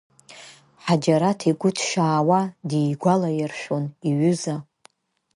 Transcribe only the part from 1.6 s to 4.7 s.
ҭшьаауа дигәалаиршәон иҩыза.